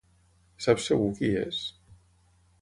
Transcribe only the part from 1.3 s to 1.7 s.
és?